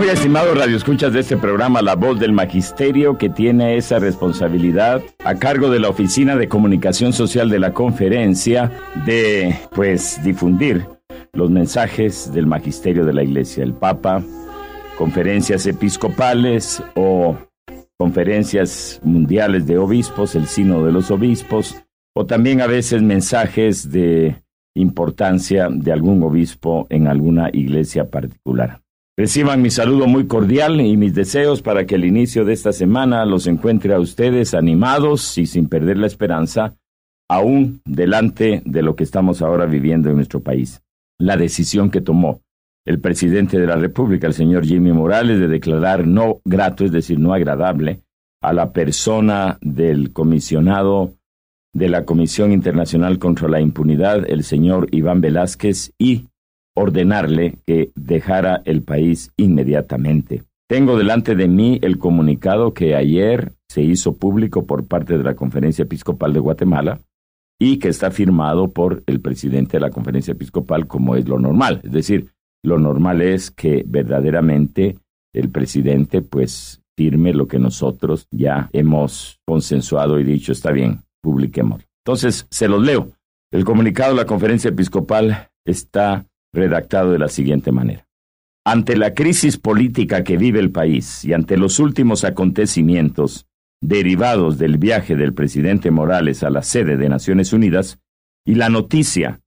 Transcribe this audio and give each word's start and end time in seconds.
Muy 0.00 0.08
estimado 0.08 0.54
Radio 0.54 0.78
Escuchas 0.78 1.12
de 1.12 1.20
este 1.20 1.36
programa 1.36 1.82
La 1.82 1.94
Voz 1.94 2.18
del 2.18 2.32
Magisterio 2.32 3.18
que 3.18 3.28
tiene 3.28 3.76
esa 3.76 3.98
responsabilidad 3.98 5.02
a 5.22 5.34
cargo 5.34 5.68
de 5.68 5.78
la 5.78 5.90
Oficina 5.90 6.36
de 6.36 6.48
Comunicación 6.48 7.12
Social 7.12 7.50
de 7.50 7.58
la 7.58 7.74
Conferencia 7.74 8.72
de 9.04 9.54
pues 9.74 10.18
difundir 10.24 10.86
los 11.34 11.50
mensajes 11.50 12.32
del 12.32 12.46
Magisterio 12.46 13.04
de 13.04 13.12
la 13.12 13.22
Iglesia, 13.22 13.62
el 13.62 13.74
Papa, 13.74 14.22
conferencias 14.96 15.66
episcopales 15.66 16.82
o 16.96 17.36
conferencias 17.98 19.00
mundiales 19.04 19.66
de 19.66 19.76
obispos, 19.76 20.34
el 20.34 20.46
Sino 20.46 20.82
de 20.82 20.92
los 20.92 21.10
Obispos, 21.10 21.76
o 22.14 22.24
también 22.24 22.62
a 22.62 22.66
veces 22.66 23.02
mensajes 23.02 23.92
de 23.92 24.34
importancia 24.74 25.68
de 25.70 25.92
algún 25.92 26.22
obispo 26.22 26.86
en 26.88 27.06
alguna 27.06 27.50
iglesia 27.52 28.08
particular. 28.08 28.80
Reciban 29.20 29.60
mi 29.60 29.68
saludo 29.68 30.06
muy 30.06 30.26
cordial 30.26 30.80
y 30.80 30.96
mis 30.96 31.14
deseos 31.14 31.60
para 31.60 31.84
que 31.84 31.96
el 31.96 32.06
inicio 32.06 32.46
de 32.46 32.54
esta 32.54 32.72
semana 32.72 33.26
los 33.26 33.46
encuentre 33.46 33.92
a 33.92 34.00
ustedes 34.00 34.54
animados 34.54 35.36
y 35.36 35.44
sin 35.44 35.68
perder 35.68 35.98
la 35.98 36.06
esperanza, 36.06 36.74
aún 37.28 37.82
delante 37.84 38.62
de 38.64 38.80
lo 38.80 38.96
que 38.96 39.04
estamos 39.04 39.42
ahora 39.42 39.66
viviendo 39.66 40.08
en 40.08 40.16
nuestro 40.16 40.40
país. 40.40 40.80
La 41.18 41.36
decisión 41.36 41.90
que 41.90 42.00
tomó 42.00 42.40
el 42.86 42.98
presidente 42.98 43.60
de 43.60 43.66
la 43.66 43.76
República, 43.76 44.26
el 44.26 44.32
señor 44.32 44.64
Jimmy 44.64 44.92
Morales, 44.92 45.38
de 45.38 45.48
declarar 45.48 46.06
no 46.06 46.40
grato, 46.46 46.86
es 46.86 46.90
decir, 46.90 47.18
no 47.18 47.34
agradable, 47.34 48.00
a 48.40 48.54
la 48.54 48.72
persona 48.72 49.58
del 49.60 50.14
comisionado 50.14 51.12
de 51.74 51.90
la 51.90 52.06
Comisión 52.06 52.52
Internacional 52.52 53.18
contra 53.18 53.48
la 53.48 53.60
Impunidad, 53.60 54.24
el 54.30 54.44
señor 54.44 54.88
Iván 54.92 55.20
Velázquez, 55.20 55.92
y 55.98 56.29
ordenarle 56.74 57.58
que 57.66 57.90
dejara 57.94 58.62
el 58.64 58.82
país 58.82 59.32
inmediatamente. 59.36 60.42
Tengo 60.68 60.96
delante 60.96 61.34
de 61.34 61.48
mí 61.48 61.78
el 61.82 61.98
comunicado 61.98 62.74
que 62.74 62.94
ayer 62.94 63.52
se 63.68 63.82
hizo 63.82 64.16
público 64.16 64.66
por 64.66 64.86
parte 64.86 65.18
de 65.18 65.24
la 65.24 65.34
Conferencia 65.34 65.82
Episcopal 65.82 66.32
de 66.32 66.40
Guatemala 66.40 67.00
y 67.58 67.78
que 67.78 67.88
está 67.88 68.10
firmado 68.10 68.72
por 68.72 69.02
el 69.06 69.20
presidente 69.20 69.76
de 69.76 69.80
la 69.80 69.90
Conferencia 69.90 70.32
Episcopal 70.32 70.86
como 70.86 71.16
es 71.16 71.28
lo 71.28 71.38
normal. 71.38 71.80
Es 71.84 71.92
decir, 71.92 72.30
lo 72.64 72.78
normal 72.78 73.20
es 73.20 73.50
que 73.50 73.84
verdaderamente 73.86 74.96
el 75.34 75.50
presidente 75.50 76.22
pues 76.22 76.82
firme 76.96 77.32
lo 77.32 77.46
que 77.46 77.58
nosotros 77.58 78.26
ya 78.30 78.68
hemos 78.72 79.40
consensuado 79.46 80.20
y 80.20 80.24
dicho 80.24 80.52
está 80.52 80.70
bien, 80.70 81.02
publiquemos. 81.22 81.82
Entonces, 82.04 82.46
se 82.50 82.68
los 82.68 82.82
leo. 82.82 83.12
El 83.52 83.64
comunicado 83.64 84.12
de 84.12 84.18
la 84.18 84.26
Conferencia 84.26 84.68
Episcopal 84.68 85.48
está 85.64 86.26
redactado 86.52 87.12
de 87.12 87.18
la 87.18 87.28
siguiente 87.28 87.72
manera. 87.72 88.06
Ante 88.64 88.96
la 88.96 89.14
crisis 89.14 89.56
política 89.56 90.22
que 90.22 90.36
vive 90.36 90.60
el 90.60 90.70
país 90.70 91.24
y 91.24 91.32
ante 91.32 91.56
los 91.56 91.78
últimos 91.78 92.24
acontecimientos 92.24 93.46
derivados 93.82 94.58
del 94.58 94.76
viaje 94.78 95.16
del 95.16 95.32
presidente 95.32 95.90
Morales 95.90 96.42
a 96.42 96.50
la 96.50 96.62
sede 96.62 96.96
de 96.96 97.08
Naciones 97.08 97.52
Unidas 97.52 97.98
y 98.44 98.54
la 98.56 98.68
noticia 98.68 99.40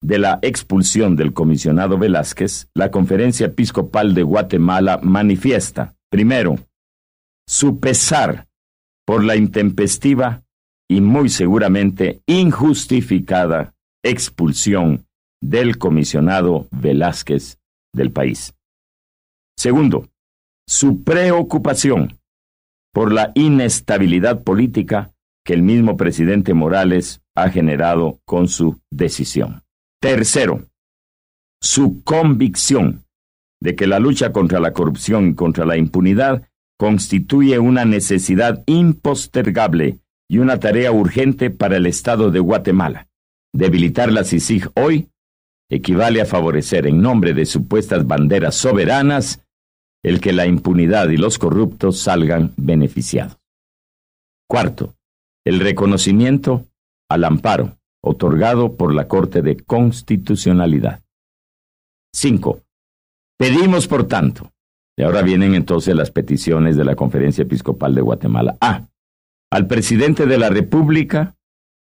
de 0.00 0.18
la 0.18 0.38
expulsión 0.42 1.16
del 1.16 1.32
comisionado 1.32 1.98
Velázquez, 1.98 2.68
la 2.74 2.90
Conferencia 2.90 3.46
Episcopal 3.46 4.14
de 4.14 4.22
Guatemala 4.22 5.00
manifiesta, 5.02 5.94
primero, 6.10 6.56
su 7.46 7.80
pesar 7.80 8.46
por 9.04 9.24
la 9.24 9.36
intempestiva 9.36 10.42
y 10.88 11.00
muy 11.00 11.28
seguramente 11.28 12.22
injustificada 12.26 13.74
expulsión 14.04 15.06
del 15.42 15.76
comisionado 15.76 16.68
Velázquez 16.70 17.58
del 17.92 18.10
país. 18.10 18.54
Segundo, 19.58 20.08
su 20.66 21.02
preocupación 21.02 22.18
por 22.94 23.12
la 23.12 23.32
inestabilidad 23.34 24.42
política 24.42 25.12
que 25.44 25.52
el 25.54 25.62
mismo 25.62 25.96
presidente 25.96 26.54
Morales 26.54 27.20
ha 27.34 27.50
generado 27.50 28.20
con 28.24 28.48
su 28.48 28.80
decisión. 28.90 29.62
Tercero, 30.00 30.68
su 31.60 32.02
convicción 32.04 33.04
de 33.60 33.74
que 33.74 33.86
la 33.86 33.98
lucha 33.98 34.32
contra 34.32 34.60
la 34.60 34.72
corrupción 34.72 35.28
y 35.28 35.34
contra 35.34 35.64
la 35.64 35.76
impunidad 35.76 36.48
constituye 36.78 37.58
una 37.58 37.84
necesidad 37.84 38.62
impostergable 38.66 39.98
y 40.28 40.38
una 40.38 40.58
tarea 40.58 40.92
urgente 40.92 41.50
para 41.50 41.76
el 41.76 41.86
Estado 41.86 42.30
de 42.30 42.40
Guatemala. 42.40 43.08
Debilitar 43.52 44.10
la 44.10 44.24
CICIG 44.24 44.70
hoy 44.74 45.11
equivale 45.70 46.20
a 46.20 46.26
favorecer 46.26 46.86
en 46.86 47.00
nombre 47.00 47.34
de 47.34 47.46
supuestas 47.46 48.06
banderas 48.06 48.54
soberanas 48.54 49.44
el 50.04 50.20
que 50.20 50.32
la 50.32 50.46
impunidad 50.46 51.08
y 51.08 51.16
los 51.16 51.38
corruptos 51.38 51.98
salgan 51.98 52.52
beneficiados. 52.56 53.38
Cuarto, 54.48 54.94
el 55.46 55.60
reconocimiento 55.60 56.66
al 57.08 57.24
amparo 57.24 57.78
otorgado 58.02 58.76
por 58.76 58.94
la 58.94 59.06
Corte 59.06 59.42
de 59.42 59.56
Constitucionalidad. 59.56 61.02
Cinco, 62.12 62.60
pedimos, 63.38 63.86
por 63.86 64.08
tanto, 64.08 64.52
y 64.96 65.02
ahora 65.02 65.22
vienen 65.22 65.54
entonces 65.54 65.94
las 65.94 66.10
peticiones 66.10 66.76
de 66.76 66.84
la 66.84 66.96
Conferencia 66.96 67.42
Episcopal 67.42 67.94
de 67.94 68.02
Guatemala. 68.02 68.56
A. 68.60 68.88
Al 69.50 69.66
presidente 69.66 70.26
de 70.26 70.38
la 70.38 70.50
República 70.50 71.36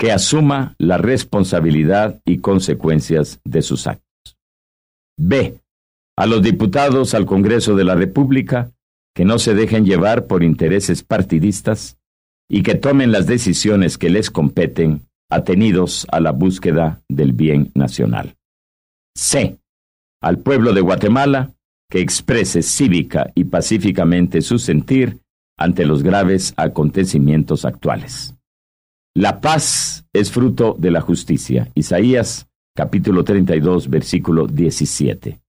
que 0.00 0.12
asuma 0.12 0.74
la 0.78 0.96
responsabilidad 0.96 2.22
y 2.24 2.38
consecuencias 2.38 3.38
de 3.44 3.60
sus 3.60 3.86
actos. 3.86 4.38
B. 5.18 5.60
A 6.16 6.24
los 6.24 6.40
diputados 6.40 7.12
al 7.12 7.26
Congreso 7.26 7.76
de 7.76 7.84
la 7.84 7.94
República 7.94 8.70
que 9.14 9.26
no 9.26 9.38
se 9.38 9.54
dejen 9.54 9.84
llevar 9.84 10.26
por 10.26 10.42
intereses 10.42 11.02
partidistas 11.02 11.98
y 12.48 12.62
que 12.62 12.76
tomen 12.76 13.12
las 13.12 13.26
decisiones 13.26 13.98
que 13.98 14.08
les 14.08 14.30
competen 14.30 15.02
atenidos 15.30 16.06
a 16.10 16.20
la 16.20 16.32
búsqueda 16.32 17.02
del 17.10 17.34
bien 17.34 17.70
nacional. 17.74 18.36
C. 19.14 19.58
Al 20.22 20.38
pueblo 20.38 20.72
de 20.72 20.80
Guatemala 20.80 21.52
que 21.90 22.00
exprese 22.00 22.62
cívica 22.62 23.32
y 23.34 23.44
pacíficamente 23.44 24.40
su 24.40 24.58
sentir 24.58 25.18
ante 25.58 25.84
los 25.84 26.02
graves 26.02 26.54
acontecimientos 26.56 27.66
actuales. 27.66 28.34
La 29.14 29.40
paz 29.40 30.04
es 30.12 30.30
fruto 30.30 30.76
de 30.78 30.92
la 30.92 31.00
justicia. 31.00 31.68
Isaías 31.74 32.48
capítulo 32.76 33.24
32 33.24 33.90
versículo 33.90 34.46
17. 34.46 35.40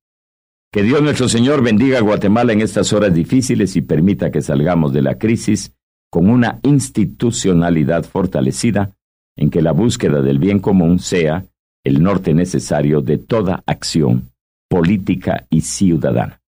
Que 0.73 0.81
Dios 0.81 1.03
nuestro 1.03 1.29
Señor 1.29 1.61
bendiga 1.61 1.99
a 1.99 2.01
Guatemala 2.01 2.53
en 2.53 2.61
estas 2.61 2.91
horas 2.91 3.13
difíciles 3.13 3.75
y 3.75 3.81
permita 3.81 4.31
que 4.31 4.41
salgamos 4.41 4.93
de 4.93 5.03
la 5.03 5.19
crisis 5.19 5.75
con 6.09 6.27
una 6.27 6.59
institucionalidad 6.63 8.03
fortalecida 8.03 8.95
en 9.37 9.51
que 9.51 9.61
la 9.61 9.73
búsqueda 9.73 10.21
del 10.21 10.39
bien 10.39 10.57
común 10.57 10.97
sea 10.97 11.45
el 11.83 12.01
norte 12.01 12.33
necesario 12.33 13.01
de 13.01 13.19
toda 13.19 13.63
acción 13.67 14.31
política 14.69 15.45
y 15.51 15.61
ciudadana. 15.61 16.40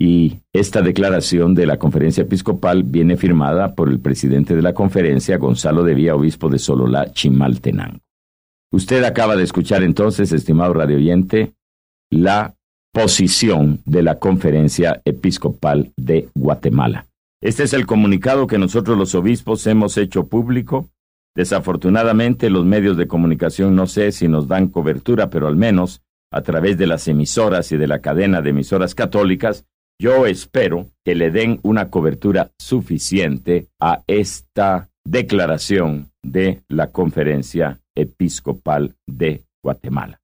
Y 0.00 0.38
esta 0.52 0.80
declaración 0.80 1.54
de 1.54 1.66
la 1.66 1.76
conferencia 1.76 2.22
episcopal 2.22 2.84
viene 2.84 3.16
firmada 3.16 3.74
por 3.74 3.88
el 3.88 3.98
presidente 3.98 4.54
de 4.54 4.62
la 4.62 4.72
conferencia, 4.72 5.38
Gonzalo 5.38 5.82
de 5.82 5.94
Vía, 5.94 6.14
obispo 6.14 6.48
de 6.48 6.60
Sololá, 6.60 7.12
Chimaltenango. 7.12 7.98
Usted 8.70 9.02
acaba 9.02 9.34
de 9.34 9.42
escuchar 9.42 9.82
entonces, 9.82 10.30
estimado 10.30 10.72
radioyente, 10.74 11.54
la 12.10 12.54
posición 12.92 13.80
de 13.86 14.02
la 14.02 14.18
conferencia 14.18 15.00
episcopal 15.04 15.92
de 15.96 16.28
Guatemala. 16.34 17.06
Este 17.40 17.64
es 17.64 17.72
el 17.72 17.86
comunicado 17.86 18.46
que 18.46 18.58
nosotros 18.58 18.96
los 18.98 19.14
obispos 19.14 19.66
hemos 19.66 19.96
hecho 19.96 20.26
público. 20.26 20.88
Desafortunadamente 21.34 22.50
los 22.50 22.64
medios 22.64 22.96
de 22.96 23.06
comunicación 23.06 23.76
no 23.76 23.86
sé 23.86 24.12
si 24.12 24.28
nos 24.28 24.48
dan 24.48 24.68
cobertura, 24.68 25.30
pero 25.30 25.46
al 25.46 25.56
menos 25.56 26.02
a 26.32 26.42
través 26.42 26.76
de 26.78 26.86
las 26.86 27.06
emisoras 27.08 27.70
y 27.72 27.76
de 27.76 27.86
la 27.86 28.00
cadena 28.00 28.42
de 28.42 28.50
emisoras 28.50 28.94
católicas 28.94 29.64
yo 30.00 30.26
espero 30.26 30.90
que 31.04 31.14
le 31.14 31.30
den 31.30 31.58
una 31.62 31.90
cobertura 31.90 32.52
suficiente 32.58 33.68
a 33.80 34.02
esta 34.06 34.88
declaración 35.04 36.12
de 36.22 36.62
la 36.68 36.92
Conferencia 36.92 37.80
Episcopal 37.96 38.94
de 39.06 39.44
Guatemala. 39.62 40.20